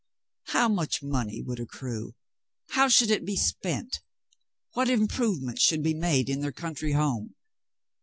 [0.45, 2.15] How much money would accrue?
[2.71, 3.99] How should it be spent?
[4.75, 7.35] "WTiat improvements should be made in their country home